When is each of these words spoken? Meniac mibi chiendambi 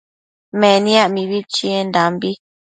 Meniac 0.59 1.09
mibi 1.13 1.39
chiendambi 1.53 2.31